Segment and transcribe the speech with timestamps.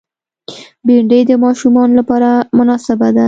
[0.85, 3.19] بېنډۍ د ماشومانو لپاره مناسبه ده